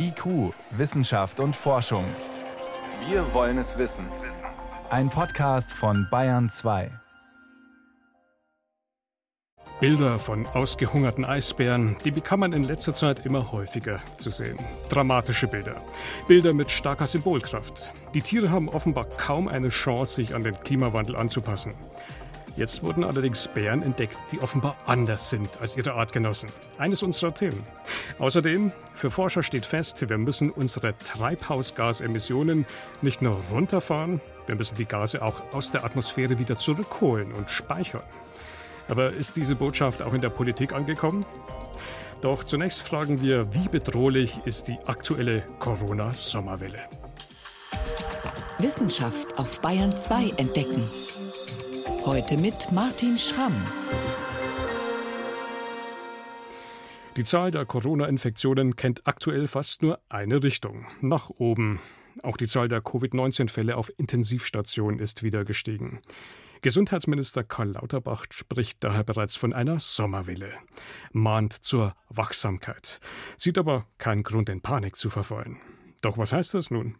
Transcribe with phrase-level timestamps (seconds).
[0.00, 2.04] IQ, Wissenschaft und Forschung.
[3.08, 4.06] Wir wollen es wissen.
[4.90, 6.90] Ein Podcast von Bayern 2.
[9.80, 14.58] Bilder von ausgehungerten Eisbären, die bekam man in letzter Zeit immer häufiger zu sehen.
[14.88, 15.76] Dramatische Bilder.
[16.28, 17.92] Bilder mit starker Symbolkraft.
[18.14, 21.74] Die Tiere haben offenbar kaum eine Chance, sich an den Klimawandel anzupassen.
[22.58, 26.48] Jetzt wurden allerdings Bären entdeckt, die offenbar anders sind als ihre Artgenossen.
[26.76, 27.64] Eines unserer Themen.
[28.18, 32.66] Außerdem, für Forscher steht fest, wir müssen unsere Treibhausgasemissionen
[33.00, 38.02] nicht nur runterfahren, wir müssen die Gase auch aus der Atmosphäre wieder zurückholen und speichern.
[38.88, 41.24] Aber ist diese Botschaft auch in der Politik angekommen?
[42.22, 46.80] Doch zunächst fragen wir, wie bedrohlich ist die aktuelle Corona-Sommerwelle?
[48.58, 50.82] Wissenschaft auf Bayern 2 entdecken.
[52.08, 53.54] Heute mit Martin Schramm.
[57.18, 61.80] Die Zahl der Corona-Infektionen kennt aktuell fast nur eine Richtung, nach oben.
[62.22, 66.00] Auch die Zahl der Covid-19-Fälle auf Intensivstationen ist wieder gestiegen.
[66.62, 70.54] Gesundheitsminister Karl Lauterbach spricht daher bereits von einer Sommerwelle,
[71.12, 73.00] mahnt zur Wachsamkeit,
[73.36, 75.58] sieht aber keinen Grund in Panik zu verfallen.
[76.00, 76.96] Doch was heißt das nun?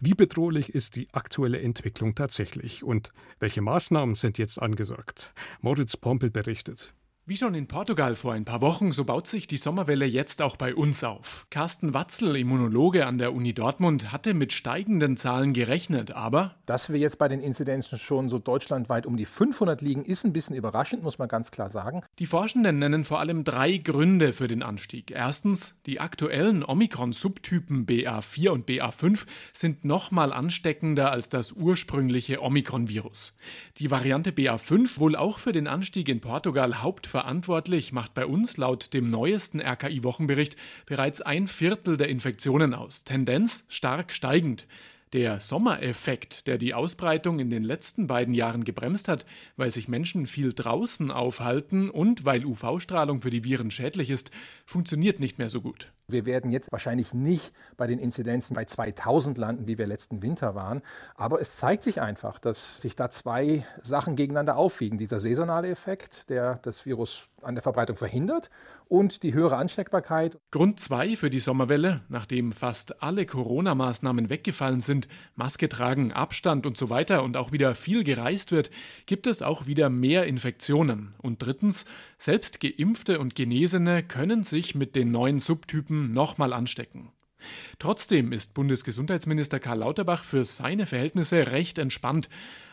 [0.00, 5.32] Wie bedrohlich ist die aktuelle Entwicklung tatsächlich und welche Maßnahmen sind jetzt angesagt?
[5.60, 6.94] Moritz Pompel berichtet.
[7.28, 10.54] Wie schon in Portugal vor ein paar Wochen, so baut sich die Sommerwelle jetzt auch
[10.54, 11.48] bei uns auf.
[11.50, 16.54] Carsten Watzel, Immunologe an der Uni Dortmund, hatte mit steigenden Zahlen gerechnet, aber...
[16.66, 20.32] Dass wir jetzt bei den Inzidenzen schon so deutschlandweit um die 500 liegen, ist ein
[20.32, 22.04] bisschen überraschend, muss man ganz klar sagen.
[22.20, 25.10] Die Forschenden nennen vor allem drei Gründe für den Anstieg.
[25.10, 33.34] Erstens, die aktuellen Omikron-Subtypen BA4 und BA5 sind nochmal ansteckender als das ursprüngliche Omikron-Virus.
[33.78, 38.58] Die Variante BA5 wohl auch für den Anstieg in Portugal Hauptverantwortlich verantwortlich macht bei uns
[38.58, 43.04] laut dem neuesten RKI-Wochenbericht bereits ein Viertel der Infektionen aus.
[43.04, 44.66] Tendenz stark steigend.
[45.14, 49.24] Der Sommereffekt, der die Ausbreitung in den letzten beiden Jahren gebremst hat,
[49.56, 54.30] weil sich Menschen viel draußen aufhalten und weil UV-Strahlung für die Viren schädlich ist,
[54.66, 55.90] funktioniert nicht mehr so gut.
[56.08, 60.54] Wir werden jetzt wahrscheinlich nicht bei den Inzidenzen bei 2000 landen, wie wir letzten Winter
[60.54, 60.82] waren.
[61.16, 64.98] Aber es zeigt sich einfach, dass sich da zwei Sachen gegeneinander aufwiegen.
[64.98, 68.50] Dieser saisonale Effekt, der das Virus an der Verbreitung verhindert
[68.88, 70.38] und die höhere Ansteckbarkeit.
[70.52, 76.76] Grund zwei für die Sommerwelle, nachdem fast alle Corona-Maßnahmen weggefallen sind, Maske tragen, Abstand und
[76.76, 78.70] so weiter und auch wieder viel gereist wird,
[79.06, 81.14] gibt es auch wieder mehr Infektionen.
[81.18, 81.84] Und drittens,
[82.18, 87.10] selbst Geimpfte und Genesene können sich mit den neuen Subtypen Typen nochmal anstecken.
[87.78, 92.28] Trotzdem ist Bundesgesundheitsminister Karl Lauterbach für seine Verhältnisse recht entspannt.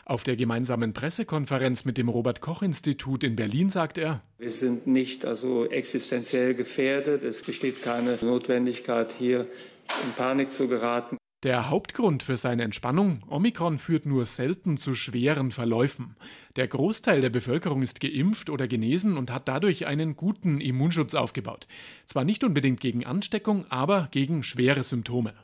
[0.06, 4.86] Auf der gemeinsamen Pressekonferenz mit dem Robert Koch Institut in Berlin sagt er: Wir sind
[4.86, 7.24] nicht also existenziell gefährdet.
[7.24, 11.18] Es besteht keine Notwendigkeit, hier in Panik zu geraten.
[11.44, 16.16] Der Hauptgrund für seine Entspannung, Omikron führt nur selten zu schweren Verläufen.
[16.56, 21.66] Der Großteil der Bevölkerung ist geimpft oder genesen und hat dadurch einen guten Immunschutz aufgebaut.
[22.06, 25.34] Zwar nicht unbedingt gegen Ansteckung, aber gegen schwere Symptome.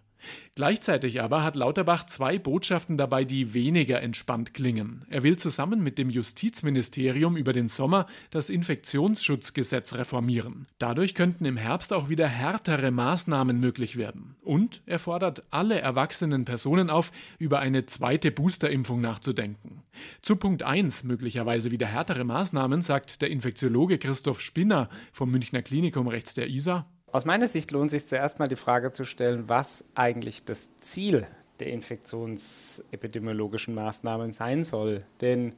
[0.55, 5.05] Gleichzeitig aber hat Lauterbach zwei Botschaften dabei, die weniger entspannt klingen.
[5.09, 10.67] Er will zusammen mit dem Justizministerium über den Sommer das Infektionsschutzgesetz reformieren.
[10.79, 14.37] Dadurch könnten im Herbst auch wieder härtere Maßnahmen möglich werden.
[14.43, 19.83] Und er fordert alle erwachsenen Personen auf, über eine zweite Boosterimpfung nachzudenken.
[20.23, 26.09] Zu Punkt 1, möglicherweise wieder härtere Maßnahmen, sagt der Infektiologe Christoph Spinner vom Münchner Klinikum
[26.09, 26.87] rechts der ISA.
[27.13, 31.27] Aus meiner Sicht lohnt sich zuerst mal die Frage zu stellen, was eigentlich das Ziel
[31.59, 35.03] der infektionsepidemiologischen Maßnahmen sein soll.
[35.21, 35.55] Denn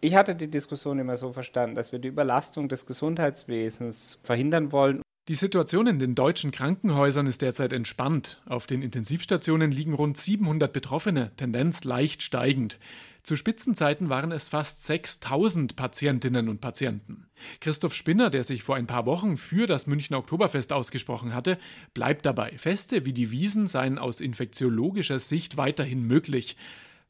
[0.00, 5.00] ich hatte die Diskussion immer so verstanden, dass wir die Überlastung des Gesundheitswesens verhindern wollen.
[5.28, 8.40] Die Situation in den deutschen Krankenhäusern ist derzeit entspannt.
[8.46, 12.78] Auf den Intensivstationen liegen rund 700 Betroffene, Tendenz leicht steigend.
[13.24, 17.26] Zu Spitzenzeiten waren es fast 6000 Patientinnen und Patienten.
[17.58, 21.58] Christoph Spinner, der sich vor ein paar Wochen für das Münchner Oktoberfest ausgesprochen hatte,
[21.92, 22.52] bleibt dabei.
[22.56, 26.56] Feste wie die Wiesen seien aus infektiologischer Sicht weiterhin möglich.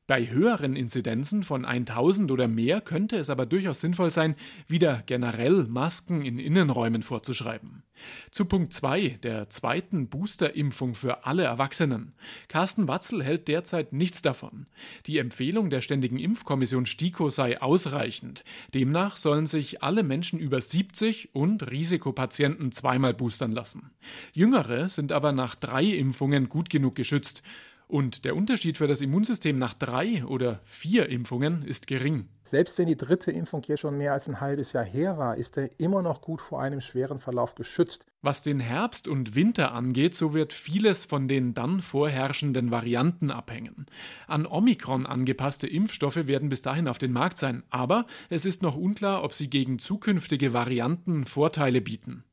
[0.06, 4.36] Bei höheren Inzidenzen von 1000 oder mehr könnte es aber durchaus sinnvoll sein,
[4.68, 7.82] wieder generell Masken in Innenräumen vorzuschreiben.
[8.30, 12.14] Zu Punkt 2, der zweiten Boosterimpfung für alle Erwachsenen.
[12.46, 14.66] Carsten Watzel hält derzeit nichts davon.
[15.06, 18.44] Die Empfehlung der Ständigen Impfkommission STIKO sei ausreichend.
[18.74, 23.90] Demnach sollen sich alle Menschen über 70 und Risikopatienten zweimal boostern lassen.
[24.32, 27.42] Jüngere sind aber nach drei Impfungen gut genug geschützt.
[27.88, 32.28] Und der Unterschied für das Immunsystem nach drei oder vier Impfungen ist gering.
[32.42, 35.56] Selbst wenn die dritte Impfung hier schon mehr als ein halbes Jahr her war, ist
[35.56, 38.06] er immer noch gut vor einem schweren Verlauf geschützt.
[38.22, 43.86] Was den Herbst und Winter angeht, so wird vieles von den dann vorherrschenden Varianten abhängen.
[44.26, 48.76] An Omikron angepasste Impfstoffe werden bis dahin auf den Markt sein, aber es ist noch
[48.76, 52.24] unklar, ob sie gegen zukünftige Varianten Vorteile bieten.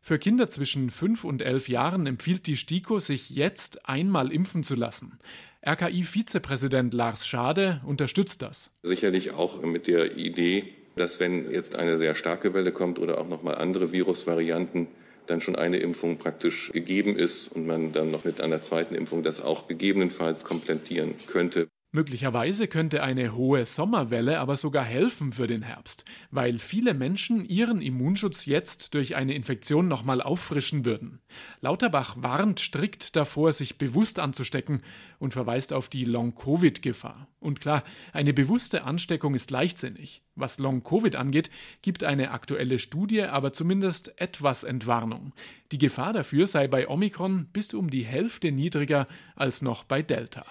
[0.00, 4.74] Für Kinder zwischen 5 und 11 Jahren empfiehlt die STIKO, sich jetzt einmal impfen zu
[4.74, 5.18] lassen.
[5.64, 8.70] RKI-Vizepräsident Lars Schade unterstützt das.
[8.82, 13.28] Sicherlich auch mit der Idee, dass wenn jetzt eine sehr starke Welle kommt oder auch
[13.28, 14.88] nochmal andere Virusvarianten,
[15.26, 19.22] dann schon eine Impfung praktisch gegeben ist und man dann noch mit einer zweiten Impfung
[19.22, 21.68] das auch gegebenenfalls komplettieren könnte.
[21.94, 27.82] Möglicherweise könnte eine hohe Sommerwelle aber sogar helfen für den Herbst, weil viele Menschen ihren
[27.82, 31.20] Immunschutz jetzt durch eine Infektion nochmal auffrischen würden.
[31.60, 34.80] Lauterbach warnt strikt davor, sich bewusst anzustecken
[35.22, 37.28] und verweist auf die Long-Covid-Gefahr.
[37.38, 40.20] Und klar, eine bewusste Ansteckung ist leichtsinnig.
[40.34, 41.48] Was Long-Covid angeht,
[41.80, 45.32] gibt eine aktuelle Studie aber zumindest etwas Entwarnung.
[45.70, 50.44] Die Gefahr dafür sei bei Omikron bis um die Hälfte niedriger als noch bei Delta.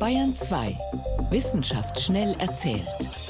[0.00, 0.76] Bayern 2.
[1.30, 3.29] Wissenschaft schnell erzählt.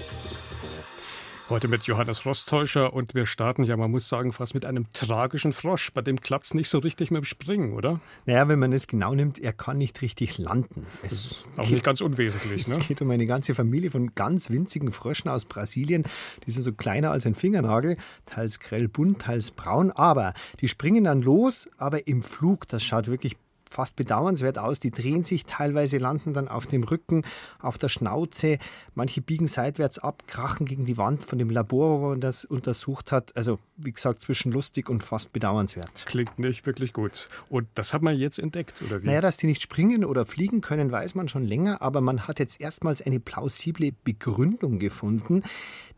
[1.51, 5.51] Heute mit Johannes Rostäuscher und wir starten ja, man muss sagen, fast mit einem tragischen
[5.53, 5.93] Frosch.
[5.93, 7.99] Bei dem klappt es nicht so richtig mit dem Springen, oder?
[8.25, 10.87] Naja, wenn man es genau nimmt, er kann nicht richtig landen.
[11.03, 12.69] Es auch geht, nicht ganz unwesentlich.
[12.71, 12.77] Ne?
[12.79, 16.05] Es geht um eine ganze Familie von ganz winzigen Fröschen aus Brasilien.
[16.47, 17.97] Die sind so kleiner als ein Fingernagel,
[18.27, 19.91] teils grellbunt, teils braun.
[19.91, 23.37] Aber die springen dann los, aber im Flug, das schaut wirklich
[23.71, 24.81] fast bedauernswert aus.
[24.81, 27.23] Die drehen sich teilweise, landen dann auf dem Rücken,
[27.61, 28.59] auf der Schnauze.
[28.95, 33.13] Manche biegen seitwärts ab, krachen gegen die Wand von dem Labor, wo man das untersucht
[33.13, 33.37] hat.
[33.37, 36.05] Also, wie gesagt, zwischen lustig und fast bedauernswert.
[36.07, 37.29] Klingt nicht wirklich gut.
[37.49, 39.07] Und das hat man jetzt entdeckt, oder wie?
[39.07, 41.81] Naja, dass die nicht springen oder fliegen können, weiß man schon länger.
[41.81, 45.43] Aber man hat jetzt erstmals eine plausible Begründung gefunden.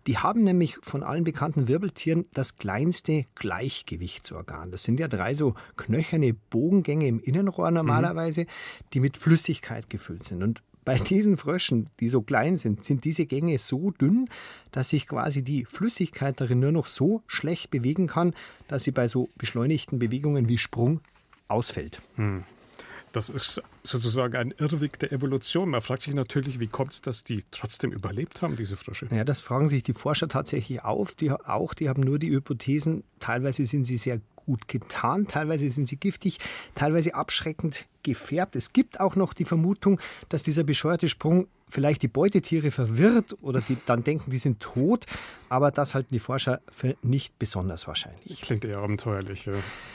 [0.07, 4.71] Die haben nämlich von allen bekannten Wirbeltieren das kleinste Gleichgewichtsorgan.
[4.71, 8.47] Das sind ja drei so knöcherne Bogengänge im Innenrohr normalerweise, mhm.
[8.95, 10.43] die mit Flüssigkeit gefüllt sind.
[10.43, 14.29] Und bei diesen Fröschen, die so klein sind, sind diese Gänge so dünn,
[14.73, 18.35] dass sich quasi die Flüssigkeit darin nur noch so schlecht bewegen kann,
[18.67, 21.01] dass sie bei so beschleunigten Bewegungen wie Sprung
[21.47, 22.03] ausfällt.
[22.17, 22.43] Hm.
[23.13, 25.69] Das ist sozusagen ein Irrweg der Evolution.
[25.71, 29.07] Man fragt sich natürlich, wie kommt es, dass die trotzdem überlebt haben, diese Frösche?
[29.11, 31.15] Ja, das fragen sich die Forscher tatsächlich auf.
[31.15, 35.87] Die, auch, die haben nur die Hypothesen, teilweise sind sie sehr gut getan, teilweise sind
[35.87, 36.39] sie giftig,
[36.75, 38.57] teilweise abschreckend gefärbt.
[38.57, 43.63] Es gibt auch noch die Vermutung, dass dieser bescheuerte Sprung vielleicht die Beutetiere verwirrt oder
[43.63, 45.07] die dann denken, die sind tot,
[45.49, 48.41] aber das halten die Forscher für nicht besonders wahrscheinlich.
[48.43, 49.47] Klingt eher abenteuerlich.
[49.47, 49.55] Ja.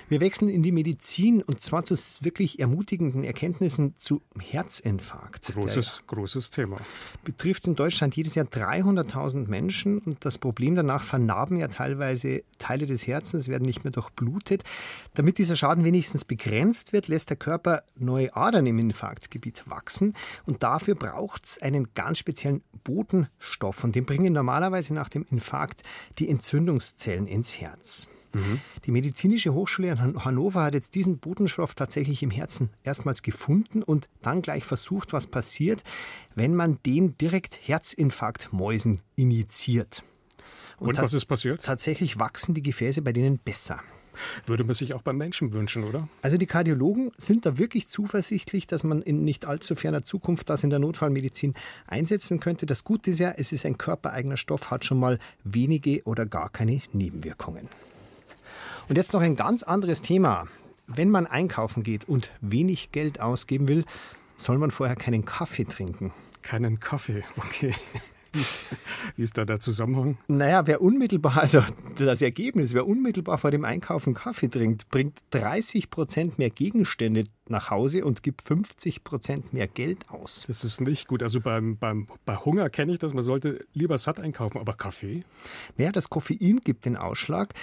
[0.10, 5.54] Wir wechseln in die Medizin und zwar zu wirklich ermutigenden Erkenntnissen zu Herzinfarkt.
[5.54, 6.78] Großes, großes Thema.
[7.24, 12.86] Betrifft in Deutschland jedes Jahr 300.000 Menschen und das Problem danach vernarben ja teilweise Teile
[12.86, 14.64] des Herzens, werden nicht mehr durchblutet.
[15.14, 20.14] Damit dieser Schaden wenigstens begrenzt wird, lässt der Körper neue Adern im Infarktgebiet wachsen
[20.46, 25.84] und dafür braucht es einen ganz speziellen Botenstoff und den bringen normalerweise nach dem Infarkt
[26.20, 28.08] die Entzündungszellen ins Herz.
[28.34, 28.60] Mhm.
[28.86, 34.10] Die Medizinische Hochschule in Hannover hat jetzt diesen Botenstoff tatsächlich im Herzen erstmals gefunden und
[34.22, 35.84] dann gleich versucht, was passiert,
[36.36, 40.04] wenn man den direkt Herzinfarktmäusen injiziert.
[40.78, 41.64] Und, und was ist passiert?
[41.64, 43.82] Tatsächlich wachsen die Gefäße bei denen besser.
[44.46, 46.08] Würde man sich auch beim Menschen wünschen, oder?
[46.22, 50.64] Also die Kardiologen sind da wirklich zuversichtlich, dass man in nicht allzu ferner Zukunft das
[50.64, 51.54] in der Notfallmedizin
[51.88, 52.66] einsetzen könnte.
[52.66, 56.50] Das Gute ist ja, es ist ein körpereigener Stoff, hat schon mal wenige oder gar
[56.50, 57.68] keine Nebenwirkungen.
[58.90, 60.48] Und jetzt noch ein ganz anderes Thema.
[60.88, 63.84] Wenn man einkaufen geht und wenig Geld ausgeben will,
[64.38, 66.14] soll man vorher keinen Kaffee trinken.
[66.42, 67.74] Keinen Kaffee, okay.
[68.34, 70.18] Wie ist, da der Zusammenhang?
[70.28, 71.64] Naja, wer unmittelbar, also
[71.98, 77.70] das Ergebnis, wer unmittelbar vor dem Einkaufen Kaffee trinkt, bringt 30 Prozent mehr Gegenstände nach
[77.70, 80.46] Hause und gibt 50 Prozent mehr Geld aus.
[80.48, 81.24] Das ist nicht gut.
[81.24, 85.24] Also beim, beim, bei Hunger kenne ich das, man sollte lieber satt einkaufen, aber Kaffee?
[85.78, 87.54] Naja, das Koffein gibt den Ausschlag.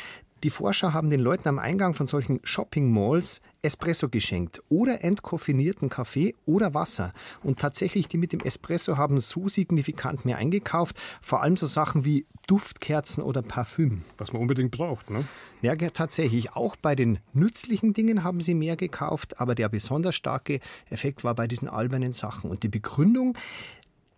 [0.44, 6.34] Die Forscher haben den Leuten am Eingang von solchen Shopping-Malls Espresso geschenkt oder entkoffinierten Kaffee
[6.44, 7.14] oder Wasser.
[7.42, 11.00] Und tatsächlich, die mit dem Espresso haben so signifikant mehr eingekauft.
[11.22, 14.02] Vor allem so Sachen wie Duftkerzen oder Parfüm.
[14.18, 15.24] Was man unbedingt braucht, ne?
[15.62, 16.52] Ja, tatsächlich.
[16.52, 19.40] Auch bei den nützlichen Dingen haben sie mehr gekauft.
[19.40, 22.48] Aber der besonders starke Effekt war bei diesen albernen Sachen.
[22.48, 23.36] Und die Begründung,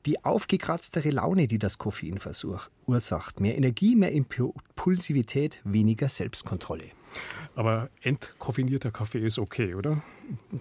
[0.04, 3.40] die aufgekratztere Laune, die das Koffein verursacht.
[3.40, 6.84] Mehr Energie, mehr Impulsivität, weniger Selbstkontrolle.
[7.54, 10.02] Aber entkoffinierter Kaffee ist okay, oder?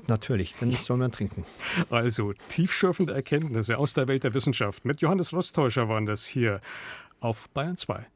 [0.08, 1.46] Natürlich, den soll man trinken.
[1.90, 4.86] Also, tiefschürfende Erkenntnisse aus der Welt der Wissenschaft.
[4.86, 6.62] Mit Johannes Rostäuscher waren das hier
[7.20, 8.08] auf Bayern 2.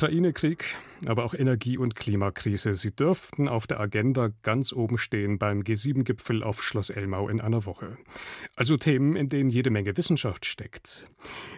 [0.00, 2.74] Ukraine-Krieg, aber auch Energie- und Klimakrise.
[2.74, 7.66] Sie dürften auf der Agenda ganz oben stehen beim G7-Gipfel auf Schloss Elmau in einer
[7.66, 7.98] Woche.
[8.56, 11.06] Also Themen, in denen jede Menge Wissenschaft steckt.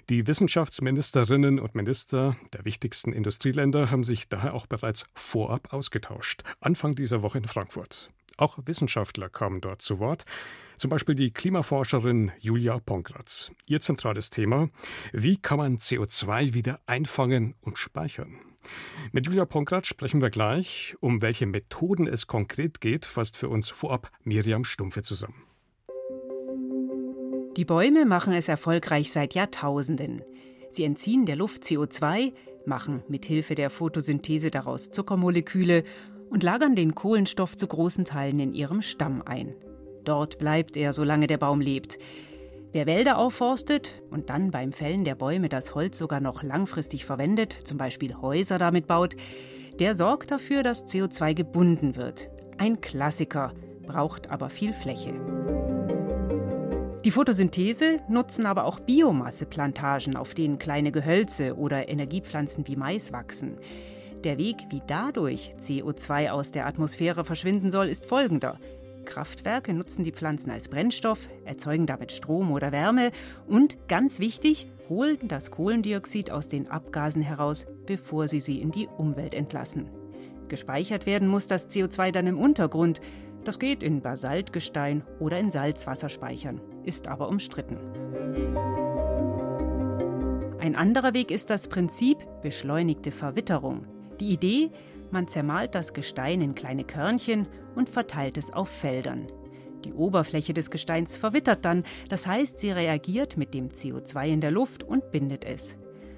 [0.09, 6.43] Die Wissenschaftsministerinnen und Minister der wichtigsten Industrieländer haben sich daher auch bereits vorab ausgetauscht.
[6.61, 8.11] Anfang dieser Woche in Frankfurt.
[8.39, 10.25] Auch Wissenschaftler kamen dort zu Wort.
[10.77, 13.53] Zum Beispiel die Klimaforscherin Julia Pongratz.
[13.67, 14.71] Ihr zentrales Thema,
[15.13, 18.39] wie kann man CO2 wieder einfangen und speichern?
[19.13, 20.95] Mit Julia Pongratz sprechen wir gleich.
[21.01, 25.45] Um welche Methoden es konkret geht, fasst für uns vorab Miriam Stumpfe zusammen.
[27.57, 30.23] Die Bäume machen es erfolgreich seit Jahrtausenden.
[30.71, 32.33] Sie entziehen der Luft CO2,
[32.65, 35.85] machen mit Hilfe der Photosynthese daraus Zuckermoleküle
[36.31, 39.55] und lagern den Kohlenstoff zu großen Teilen in ihrem Stamm ein.
[40.05, 41.99] Dort bleibt er, solange der Baum lebt.
[42.73, 47.53] Wer Wälder aufforstet und dann beim Fällen der Bäume das Holz sogar noch langfristig verwendet,
[47.65, 49.15] zum Beispiel Häuser damit baut,
[49.79, 52.31] der sorgt dafür, dass CO2 gebunden wird.
[52.59, 53.53] Ein Klassiker,
[53.87, 55.13] braucht aber viel Fläche.
[57.05, 63.59] Die Photosynthese nutzen aber auch Biomasseplantagen, auf denen kleine Gehölze oder Energiepflanzen wie Mais wachsen.
[64.23, 68.61] Der Weg, wie dadurch CO2 aus der Atmosphäre verschwinden soll, ist folgender.
[69.05, 73.11] Kraftwerke nutzen die Pflanzen als Brennstoff, erzeugen damit Strom oder Wärme
[73.47, 78.89] und, ganz wichtig, holen das Kohlendioxid aus den Abgasen heraus, bevor sie sie in die
[78.99, 79.91] Umwelt entlassen.
[80.49, 83.01] Gespeichert werden muss das CO2 dann im Untergrund.
[83.45, 87.79] Das geht in Basaltgestein oder in Salzwasserspeichern, ist aber umstritten.
[90.59, 93.87] Ein anderer Weg ist das Prinzip beschleunigte Verwitterung.
[94.21, 94.71] Die Idee,
[95.13, 99.29] man zermahlt das Gestein in kleine Körnchen und verteilt es auf Feldern.
[99.85, 104.51] Die Oberfläche des Gesteins verwittert dann, das heißt, sie reagiert mit dem CO2 in der
[104.51, 105.77] Luft und bindet es.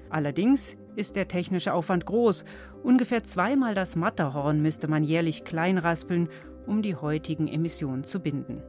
[0.09, 2.45] Allerdings ist der technische Aufwand groß.
[2.83, 6.29] Ungefähr zweimal das Matterhorn müsste man jährlich kleinraspeln,
[6.67, 8.61] um die heutigen Emissionen zu binden.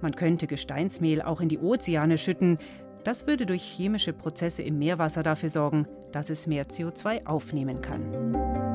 [0.00, 2.58] Man könnte Gesteinsmehl auch in die Ozeane schütten.
[3.04, 8.65] Das würde durch chemische Prozesse im Meerwasser dafür sorgen, dass es mehr CO2 aufnehmen kann.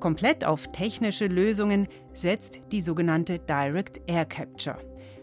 [0.00, 4.78] Komplett auf technische Lösungen setzt die sogenannte Direct Air Capture.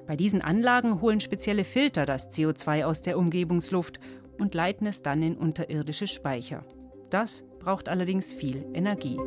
[0.05, 3.99] Bei diesen Anlagen holen spezielle Filter das CO2 aus der Umgebungsluft
[4.37, 6.65] und leiten es dann in unterirdische Speicher.
[7.09, 9.17] Das braucht allerdings viel Energie.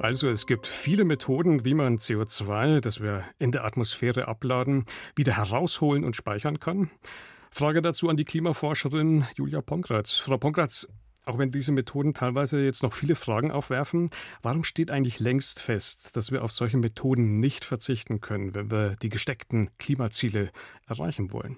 [0.00, 4.84] Also es gibt viele Methoden, wie man CO2, das wir in der Atmosphäre abladen,
[5.14, 6.90] wieder herausholen und speichern kann.
[7.50, 10.18] Frage dazu an die Klimaforscherin Julia Pongratz.
[10.18, 10.88] Frau Pongratz,
[11.26, 14.10] auch wenn diese Methoden teilweise jetzt noch viele Fragen aufwerfen,
[14.42, 18.96] warum steht eigentlich längst fest, dass wir auf solche Methoden nicht verzichten können, wenn wir
[18.96, 20.50] die gesteckten Klimaziele
[20.88, 21.56] erreichen wollen?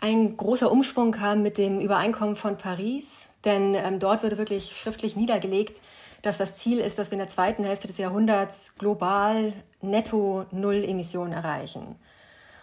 [0.00, 5.14] Ein großer Umschwung kam mit dem Übereinkommen von Paris, denn ähm, dort wurde wirklich schriftlich
[5.14, 5.78] niedergelegt,
[6.22, 9.52] dass das Ziel ist, dass wir in der zweiten Hälfte des Jahrhunderts global
[9.82, 11.96] netto Null Emissionen erreichen.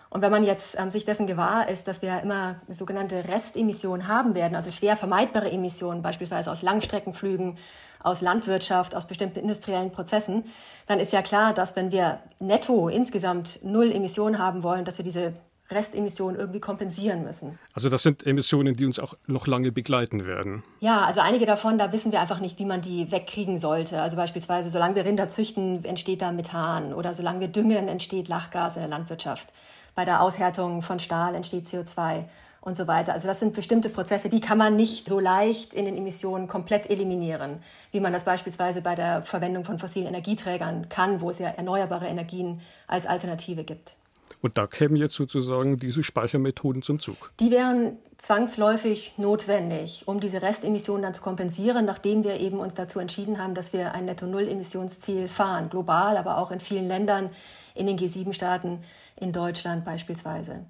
[0.09, 4.35] Und wenn man jetzt ähm, sich dessen gewahr ist, dass wir immer sogenannte Restemissionen haben
[4.35, 7.57] werden, also schwer vermeidbare Emissionen, beispielsweise aus Langstreckenflügen,
[7.99, 10.45] aus Landwirtschaft, aus bestimmten industriellen Prozessen,
[10.87, 15.05] dann ist ja klar, dass wenn wir netto insgesamt null Emissionen haben wollen, dass wir
[15.05, 15.33] diese
[15.69, 17.59] Restemissionen irgendwie kompensieren müssen.
[17.73, 20.63] Also das sind Emissionen, die uns auch noch lange begleiten werden.
[20.79, 24.01] Ja, also einige davon, da wissen wir einfach nicht, wie man die wegkriegen sollte.
[24.01, 28.75] Also beispielsweise, solange wir Rinder züchten, entsteht da Methan oder solange wir düngen, entsteht Lachgas
[28.77, 29.49] in der Landwirtschaft
[29.97, 32.25] bei der Aushärtung von Stahl entsteht CO2
[32.61, 33.13] und so weiter.
[33.13, 36.87] Also das sind bestimmte Prozesse, die kann man nicht so leicht in den Emissionen komplett
[36.91, 41.49] eliminieren, wie man das beispielsweise bei der Verwendung von fossilen Energieträgern kann, wo es ja
[41.49, 43.95] erneuerbare Energien als Alternative gibt.
[44.43, 47.31] Und da kämen jetzt sozusagen diese Speichermethoden zum Zug.
[47.39, 52.99] Die wären zwangsläufig notwendig, um diese Restemissionen dann zu kompensieren, nachdem wir eben uns dazu
[52.99, 57.31] entschieden haben, dass wir ein Netto-Null-Emissionsziel fahren, global, aber auch in vielen Ländern,
[57.73, 58.83] in den G7-Staaten,
[59.19, 60.65] in Deutschland beispielsweise.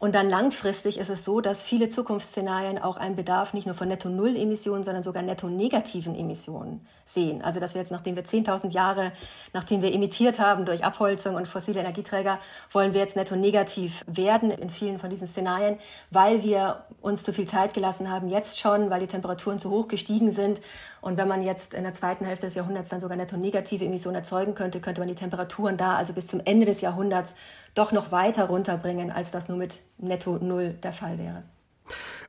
[0.00, 3.88] Und dann langfristig ist es so, dass viele Zukunftsszenarien auch einen Bedarf nicht nur von
[3.88, 7.42] Netto-Null-Emissionen, sondern sogar netto-negativen Emissionen sehen.
[7.42, 9.10] Also dass wir jetzt, nachdem wir 10.000 Jahre,
[9.52, 12.38] nachdem wir emittiert haben durch Abholzung und fossile Energieträger,
[12.70, 15.78] wollen wir jetzt netto-negativ werden in vielen von diesen Szenarien,
[16.10, 19.88] weil wir uns zu viel Zeit gelassen haben, jetzt schon, weil die Temperaturen zu hoch
[19.88, 20.60] gestiegen sind.
[21.00, 24.54] Und wenn man jetzt in der zweiten Hälfte des Jahrhunderts dann sogar netto-negative Emissionen erzeugen
[24.54, 27.34] könnte, könnte man die Temperaturen da also bis zum Ende des Jahrhunderts
[27.78, 31.44] doch noch weiter runterbringen, als das nur mit netto Null der Fall wäre.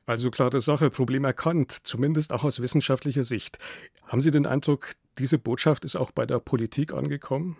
[0.06, 3.58] Also klare Sache, Problem erkannt, zumindest auch aus wissenschaftlicher Sicht.
[4.06, 7.56] Haben Sie den Eindruck, diese Botschaft ist auch bei der Politik angekommen?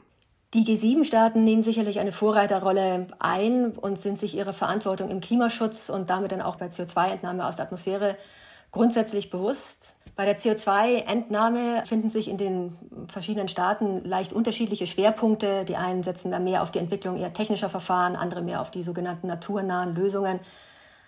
[0.52, 6.10] Die G7-Staaten nehmen sicherlich eine Vorreiterrolle ein und sind sich ihrer Verantwortung im Klimaschutz und
[6.10, 8.16] damit dann auch bei CO2-Entnahme aus der Atmosphäre
[8.72, 9.94] grundsätzlich bewusst.
[10.20, 12.76] Bei der CO2-Entnahme finden sich in den
[13.08, 15.64] verschiedenen Staaten leicht unterschiedliche Schwerpunkte.
[15.64, 18.82] Die einen setzen da mehr auf die Entwicklung eher technischer Verfahren, andere mehr auf die
[18.82, 20.38] sogenannten naturnahen Lösungen.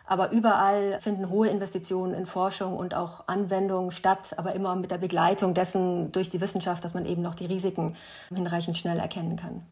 [0.06, 4.96] Aber überall finden hohe Investitionen in Forschung und auch Anwendung statt, aber immer mit der
[4.96, 7.96] Begleitung dessen durch die Wissenschaft, dass man eben noch die Risiken
[8.34, 9.66] hinreichend schnell erkennen kann.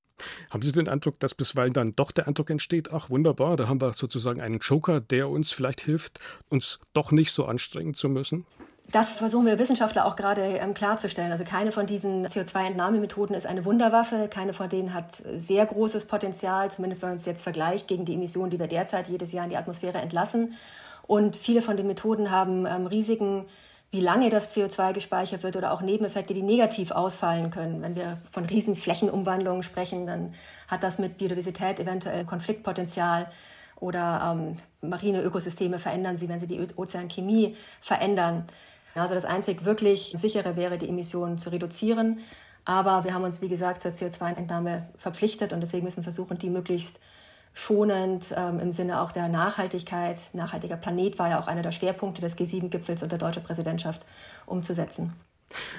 [0.50, 3.80] Haben Sie den Eindruck, dass bisweilen dann doch der Eindruck entsteht, ach wunderbar, da haben
[3.80, 6.20] wir sozusagen einen Joker, der uns vielleicht hilft,
[6.50, 8.44] uns doch nicht so anstrengen zu müssen?
[8.92, 11.30] Das versuchen wir Wissenschaftler auch gerade ähm, klarzustellen.
[11.30, 14.28] Also keine von diesen CO2-Entnahmemethoden ist eine Wunderwaffe.
[14.28, 18.14] Keine von denen hat sehr großes Potenzial, zumindest wenn man es jetzt vergleicht gegen die
[18.14, 20.54] Emissionen, die wir derzeit jedes Jahr in die Atmosphäre entlassen.
[21.06, 23.44] Und viele von den Methoden haben ähm, Risiken,
[23.92, 27.82] wie lange das CO2 gespeichert wird oder auch Nebeneffekte, die negativ ausfallen können.
[27.82, 30.34] Wenn wir von Riesenflächenumwandlungen sprechen, dann
[30.68, 33.30] hat das mit Biodiversität eventuell Konfliktpotenzial
[33.80, 38.46] oder ähm, marine Ökosysteme verändern sie, wenn sie die Ozeanchemie verändern.
[38.94, 42.20] Also das einzig wirklich sichere wäre, die Emissionen zu reduzieren.
[42.64, 46.50] Aber wir haben uns, wie gesagt, zur CO2-Entnahme verpflichtet und deswegen müssen wir versuchen, die
[46.50, 46.98] möglichst
[47.52, 52.20] schonend ähm, im Sinne auch der Nachhaltigkeit, nachhaltiger Planet war ja auch einer der Schwerpunkte
[52.20, 54.06] des G7-Gipfels und der deutschen Präsidentschaft
[54.46, 55.14] umzusetzen.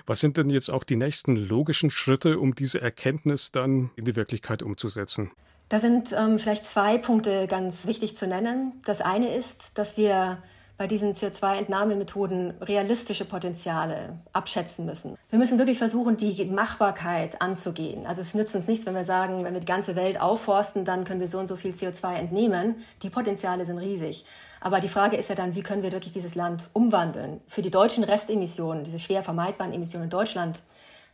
[0.06, 4.16] Was sind denn jetzt auch die nächsten logischen Schritte, um diese Erkenntnis dann in die
[4.16, 5.32] Wirklichkeit umzusetzen?
[5.70, 8.74] Da sind ähm, vielleicht zwei Punkte ganz wichtig zu nennen.
[8.86, 10.44] Das eine ist, dass wir
[10.82, 15.16] bei diesen CO2-Entnahmemethoden realistische Potenziale abschätzen müssen.
[15.30, 18.08] Wir müssen wirklich versuchen, die Machbarkeit anzugehen.
[18.08, 21.04] Also es nützt uns nichts, wenn wir sagen, wenn wir die ganze Welt aufforsten, dann
[21.04, 22.78] können wir so und so viel CO2 entnehmen.
[23.04, 24.26] Die Potenziale sind riesig.
[24.60, 27.42] Aber die Frage ist ja dann, wie können wir wirklich dieses Land umwandeln?
[27.48, 30.64] Für die deutschen Restemissionen, diese schwer vermeidbaren Emissionen in Deutschland,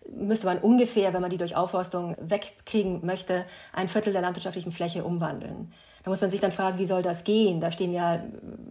[0.09, 3.43] müsste man ungefähr, wenn man die durch Aufforstung wegkriegen möchte,
[3.73, 5.73] ein Viertel der landwirtschaftlichen Fläche umwandeln.
[6.07, 7.59] Da muss man sich dann fragen, wie soll das gehen?
[7.59, 8.23] Da stehen ja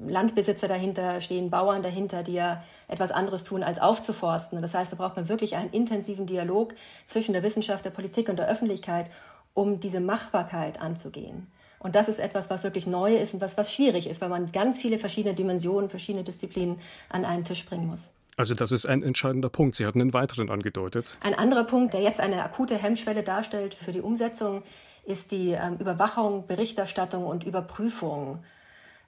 [0.06, 4.62] Landbesitzer dahinter, stehen Bauern dahinter, die ja etwas anderes tun, als aufzuforsten.
[4.62, 6.72] Das heißt, da braucht man wirklich einen intensiven Dialog
[7.06, 9.10] zwischen der Wissenschaft, der Politik und der Öffentlichkeit,
[9.52, 11.46] um diese Machbarkeit anzugehen.
[11.78, 14.50] Und das ist etwas, was wirklich neu ist und was, was schwierig ist, weil man
[14.50, 16.80] ganz viele verschiedene Dimensionen, verschiedene Disziplinen
[17.10, 18.12] an einen Tisch bringen muss.
[18.38, 19.76] Also das ist ein entscheidender Punkt.
[19.76, 21.18] Sie hatten einen weiteren angedeutet.
[21.20, 24.62] Ein anderer Punkt, der jetzt eine akute Hemmschwelle darstellt für die Umsetzung,
[25.06, 28.44] ist die ähm, Überwachung, Berichterstattung und Überprüfung.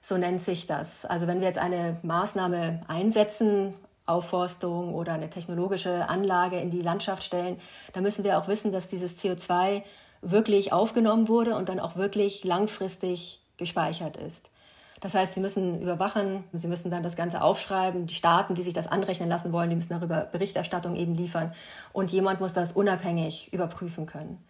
[0.01, 1.05] So nennt sich das.
[1.05, 3.73] Also wenn wir jetzt eine Maßnahme einsetzen,
[4.05, 7.57] Aufforstung oder eine technologische Anlage in die Landschaft stellen,
[7.93, 9.83] dann müssen wir auch wissen, dass dieses CO2
[10.21, 14.49] wirklich aufgenommen wurde und dann auch wirklich langfristig gespeichert ist.
[15.01, 18.05] Das heißt, sie müssen überwachen, sie müssen dann das Ganze aufschreiben.
[18.05, 21.53] Die Staaten, die sich das anrechnen lassen wollen, die müssen darüber Berichterstattung eben liefern.
[21.93, 24.43] Und jemand muss das unabhängig überprüfen können.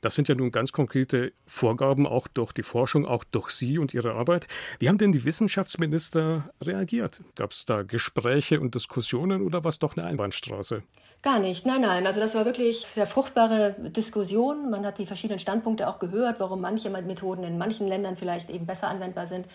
[0.00, 3.94] Das sind ja nun ganz konkrete Vorgaben, auch durch die Forschung, auch durch Sie und
[3.94, 4.46] Ihre Arbeit.
[4.78, 7.22] Wie haben denn die Wissenschaftsminister reagiert?
[7.34, 10.82] Gab es da Gespräche und Diskussionen oder war es doch eine Einbahnstraße?
[11.22, 12.06] Gar nicht, nein, nein.
[12.06, 14.70] Also das war wirklich sehr fruchtbare Diskussion.
[14.70, 18.66] Man hat die verschiedenen Standpunkte auch gehört, warum manche Methoden in manchen Ländern vielleicht eben
[18.66, 19.46] besser anwendbar sind.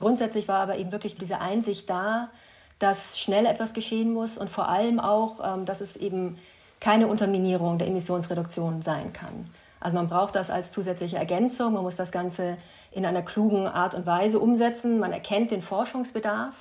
[0.00, 2.32] Grundsätzlich war aber eben wirklich diese Einsicht da,
[2.80, 6.38] dass schnell etwas geschehen muss und vor allem auch, ähm, dass es eben
[6.82, 9.48] keine Unterminierung der Emissionsreduktion sein kann.
[9.80, 12.56] Also man braucht das als zusätzliche Ergänzung, man muss das Ganze
[12.90, 14.98] in einer klugen Art und Weise umsetzen.
[14.98, 16.54] Man erkennt den Forschungsbedarf.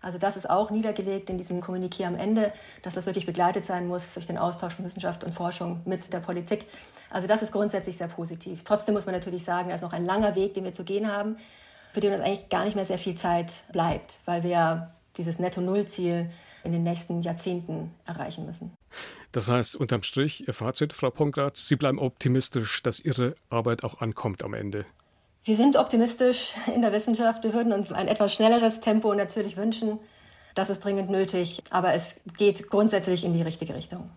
[0.00, 3.86] Also das ist auch niedergelegt in diesem Kommuniqué am Ende, dass das wirklich begleitet sein
[3.86, 6.66] muss durch den Austausch von Wissenschaft und Forschung mit der Politik.
[7.10, 8.64] Also das ist grundsätzlich sehr positiv.
[8.64, 11.10] Trotzdem muss man natürlich sagen, da ist noch ein langer Weg, den wir zu gehen
[11.10, 11.36] haben
[11.94, 16.28] für den uns eigentlich gar nicht mehr sehr viel Zeit bleibt, weil wir dieses Netto-Null-Ziel
[16.64, 18.72] in den nächsten Jahrzehnten erreichen müssen.
[19.34, 24.00] Das heißt, unterm Strich, Ihr Fazit, Frau Pongratz, Sie bleiben optimistisch, dass Ihre Arbeit auch
[24.00, 24.86] ankommt am Ende.
[25.42, 27.42] Wir sind optimistisch in der Wissenschaft.
[27.42, 29.98] Wir würden uns ein etwas schnelleres Tempo natürlich wünschen.
[30.54, 34.08] Das ist dringend nötig, aber es geht grundsätzlich in die richtige Richtung.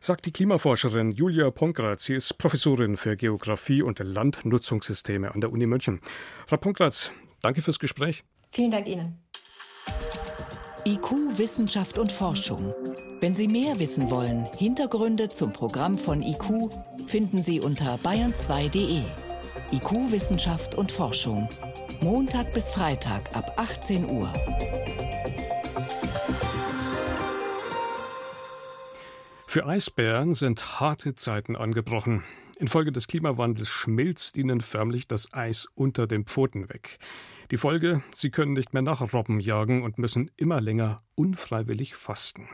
[0.00, 2.04] Sagt die Klimaforscherin Julia Ponkratz.
[2.04, 6.00] Sie ist Professorin für Geografie und Landnutzungssysteme an der Uni München.
[6.46, 8.24] Frau Ponkratz, danke fürs Gespräch.
[8.52, 9.18] Vielen Dank Ihnen.
[10.88, 12.72] IQ, Wissenschaft und Forschung.
[13.20, 16.70] Wenn Sie mehr wissen wollen, Hintergründe zum Programm von IQ
[17.06, 19.02] finden Sie unter bayern2.de.
[19.70, 21.46] IQ, Wissenschaft und Forschung.
[22.00, 24.32] Montag bis Freitag ab 18 Uhr.
[29.46, 32.24] Für Eisbären sind harte Zeiten angebrochen.
[32.58, 36.98] Infolge des Klimawandels schmilzt ihnen förmlich das Eis unter den Pfoten weg.
[37.50, 42.46] Die Folge, sie können nicht mehr nach Robben jagen und müssen immer länger unfreiwillig fasten.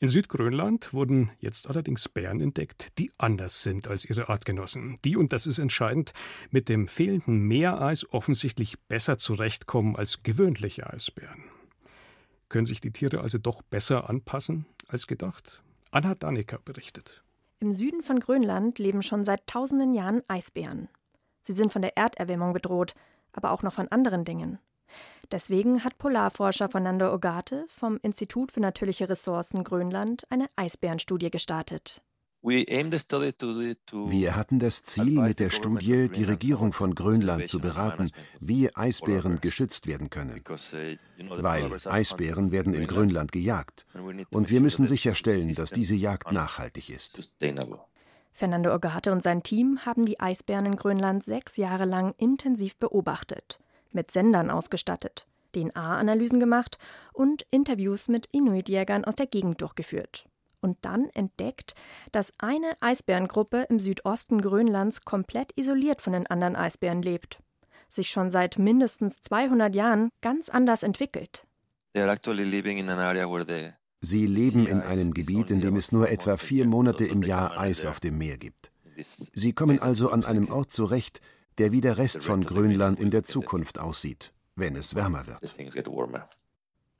[0.00, 4.96] In Südgrönland wurden jetzt allerdings Bären entdeckt, die anders sind als ihre Artgenossen.
[5.04, 6.12] Die, und das ist entscheidend,
[6.50, 11.44] mit dem fehlenden Meereis offensichtlich besser zurechtkommen als gewöhnliche Eisbären.
[12.48, 15.62] Können sich die Tiere also doch besser anpassen als gedacht?
[15.92, 17.22] Anna Daneker berichtet.
[17.60, 20.88] Im Süden von Grönland leben schon seit tausenden Jahren Eisbären.
[21.42, 22.94] Sie sind von der Erderwärmung bedroht,
[23.32, 24.58] aber auch noch von anderen Dingen.
[25.30, 32.02] Deswegen hat Polarforscher Fernando Ogate vom Institut für natürliche Ressourcen Grönland eine Eisbärenstudie gestartet.
[32.42, 39.42] Wir hatten das Ziel, mit der Studie die Regierung von Grönland zu beraten, wie Eisbären
[39.42, 40.42] geschützt werden können.
[41.28, 43.84] Weil Eisbären werden in Grönland gejagt.
[44.30, 47.30] Und wir müssen sicherstellen, dass diese Jagd nachhaltig ist.
[48.40, 53.60] Fernando Ogate und sein Team haben die Eisbären in Grönland sechs Jahre lang intensiv beobachtet,
[53.92, 56.78] mit Sendern ausgestattet, DNA-Analysen gemacht
[57.12, 60.24] und Interviews mit Inuit-Jägern aus der Gegend durchgeführt
[60.62, 61.74] und dann entdeckt,
[62.12, 67.40] dass eine Eisbärengruppe im Südosten Grönlands komplett isoliert von den anderen Eisbären lebt,
[67.90, 71.46] sich schon seit mindestens 200 Jahren ganz anders entwickelt.
[74.02, 77.84] Sie leben in einem Gebiet, in dem es nur etwa vier Monate im Jahr Eis
[77.84, 78.70] auf dem Meer gibt.
[79.34, 81.20] Sie kommen also an einem Ort zurecht,
[81.58, 85.54] der wie der Rest von Grönland in der Zukunft aussieht, wenn es wärmer wird.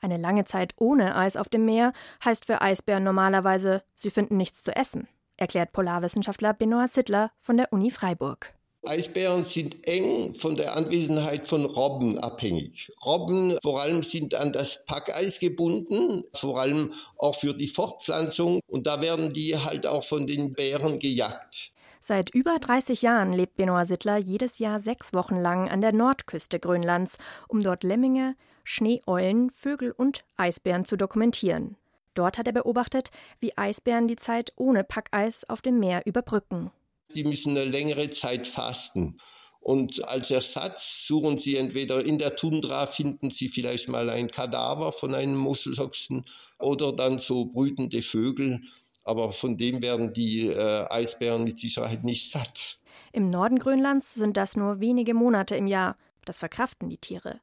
[0.03, 1.93] Eine lange Zeit ohne Eis auf dem Meer
[2.25, 7.73] heißt für Eisbären normalerweise, sie finden nichts zu essen, erklärt Polarwissenschaftler Benoit Sittler von der
[7.73, 8.55] Uni Freiburg.
[8.87, 12.91] Eisbären sind eng von der Anwesenheit von Robben abhängig.
[13.05, 18.87] Robben vor allem sind an das Packeis gebunden, vor allem auch für die Fortpflanzung und
[18.87, 21.73] da werden die halt auch von den Bären gejagt.
[22.01, 26.59] Seit über 30 Jahren lebt Benoit Sittler jedes Jahr sechs Wochen lang an der Nordküste
[26.59, 31.77] Grönlands, um dort Lemminge, Schneeeulen, Vögel und Eisbären zu dokumentieren.
[32.15, 36.71] Dort hat er beobachtet, wie Eisbären die Zeit ohne Packeis auf dem Meer überbrücken.
[37.11, 39.19] Sie müssen eine längere Zeit fasten.
[39.61, 44.93] Und als Ersatz suchen Sie entweder in der Tundra, finden Sie vielleicht mal ein Kadaver
[44.93, 46.25] von einem Muschelochsen
[46.59, 48.63] oder dann so brütende Vögel.
[49.05, 52.79] Aber von dem werden die äh, Eisbären mit Sicherheit nicht satt.
[53.13, 55.97] Im Norden Grönlands sind das nur wenige Monate im Jahr.
[56.25, 57.41] Das verkraften die Tiere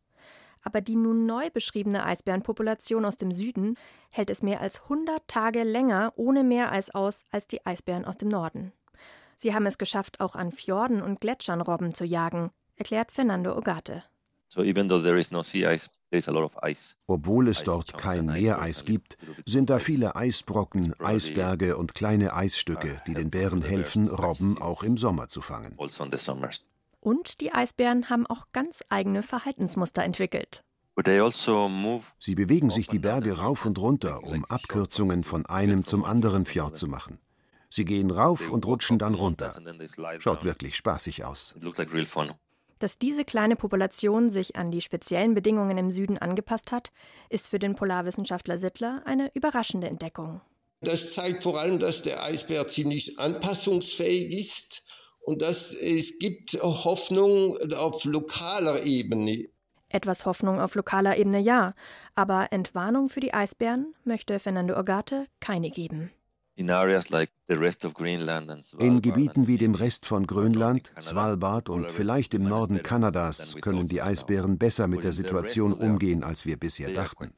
[0.67, 3.77] aber die nun neu beschriebene Eisbärenpopulation aus dem Süden
[4.09, 8.27] hält es mehr als 100 Tage länger ohne Meereis aus als die Eisbären aus dem
[8.27, 8.73] Norden.
[9.37, 14.03] Sie haben es geschafft, auch an Fjorden und Gletschern Robben zu jagen, erklärt Fernando Ogate.
[17.07, 23.13] Obwohl es dort kein Meereis gibt, sind da viele Eisbrocken, Eisberge und kleine Eisstücke, die
[23.13, 25.77] den Bären helfen, Robben auch im Sommer zu fangen.
[25.77, 26.05] Also
[26.99, 30.63] und die Eisbären haben auch ganz eigene Verhaltensmuster entwickelt.
[30.95, 31.69] Also
[32.19, 36.75] Sie bewegen sich die Berge rauf und runter, um Abkürzungen von einem zum anderen Fjord
[36.75, 37.19] zu machen.
[37.69, 39.59] Sie gehen rauf und rutschen dann runter.
[40.19, 41.55] Schaut wirklich spaßig aus.
[42.79, 46.91] Dass diese kleine Population sich an die speziellen Bedingungen im Süden angepasst hat,
[47.29, 50.41] ist für den Polarwissenschaftler Sittler eine überraschende Entdeckung.
[50.81, 54.83] Das zeigt vor allem, dass der Eisbär ziemlich anpassungsfähig ist
[55.21, 59.49] und dass es gibt Hoffnung auf lokaler Ebene.
[59.89, 61.73] Etwas Hoffnung auf lokaler Ebene ja,
[62.13, 66.11] aber Entwarnung für die Eisbären möchte Fernando Ogate keine geben.
[68.79, 74.01] In Gebieten wie dem Rest von Grönland, Svalbard und vielleicht im Norden Kanadas können die
[74.01, 77.31] Eisbären besser mit der Situation umgehen, als wir bisher dachten.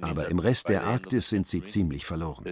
[0.00, 2.44] Aber im Rest der Arktis sind sie ziemlich verloren.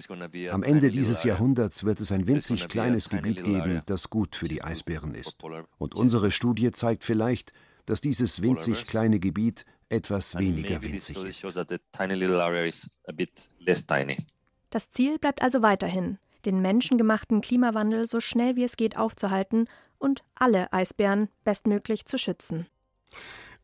[0.50, 4.62] Am Ende dieses Jahrhunderts wird es ein winzig kleines Gebiet geben, das gut für die
[4.62, 5.38] Eisbären ist.
[5.78, 7.52] Und unsere Studie zeigt vielleicht,
[7.86, 11.44] dass dieses winzig kleine Gebiet etwas weniger winzig ist.
[14.70, 20.24] Das Ziel bleibt also weiterhin, den menschengemachten Klimawandel so schnell wie es geht aufzuhalten und
[20.34, 22.66] alle Eisbären bestmöglich zu schützen.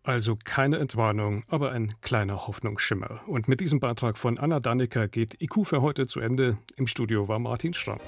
[0.02, 3.22] Also keine Entwarnung, aber ein kleiner Hoffnungsschimmer.
[3.26, 6.58] Und mit diesem Beitrag von Anna Dannecker geht IQ für heute zu Ende.
[6.76, 7.98] Im Studio war Martin Stramm.